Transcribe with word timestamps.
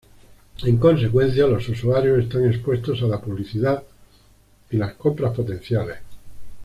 En 0.65 0.77
consecuencia, 0.77 1.45
los 1.45 1.69
usuarios 1.69 2.23
están 2.23 2.47
expuestos 2.47 3.03
a 3.03 3.05
la 3.05 3.21
publicidad 3.21 3.83
y 4.71 4.77
las 4.77 4.93
compras 4.95 5.35
potenciales. 5.35 5.99